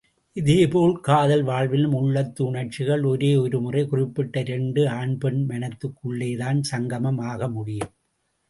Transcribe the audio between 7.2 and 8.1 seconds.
ஆகமுடியும்.